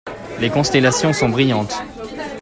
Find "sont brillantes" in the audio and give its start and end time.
1.13-1.75